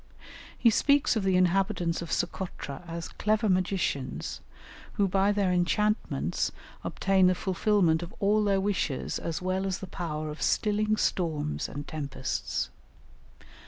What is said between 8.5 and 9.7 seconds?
wishes as well